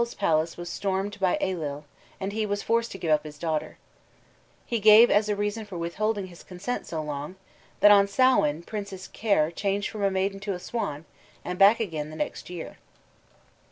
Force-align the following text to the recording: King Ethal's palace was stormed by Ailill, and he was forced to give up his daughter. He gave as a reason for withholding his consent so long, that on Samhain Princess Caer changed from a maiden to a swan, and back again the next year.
King 0.01 0.05
Ethal's 0.07 0.15
palace 0.17 0.57
was 0.57 0.67
stormed 0.67 1.19
by 1.19 1.37
Ailill, 1.39 1.83
and 2.19 2.31
he 2.33 2.43
was 2.43 2.63
forced 2.63 2.91
to 2.91 2.97
give 2.97 3.11
up 3.11 3.23
his 3.23 3.37
daughter. 3.37 3.77
He 4.65 4.79
gave 4.79 5.11
as 5.11 5.29
a 5.29 5.35
reason 5.35 5.63
for 5.63 5.77
withholding 5.77 6.25
his 6.25 6.41
consent 6.41 6.87
so 6.87 7.03
long, 7.03 7.35
that 7.81 7.91
on 7.91 8.07
Samhain 8.07 8.63
Princess 8.63 9.07
Caer 9.07 9.51
changed 9.51 9.91
from 9.91 10.01
a 10.01 10.09
maiden 10.09 10.39
to 10.39 10.53
a 10.55 10.59
swan, 10.59 11.05
and 11.45 11.59
back 11.59 11.79
again 11.79 12.09
the 12.09 12.15
next 12.15 12.49
year. 12.49 12.79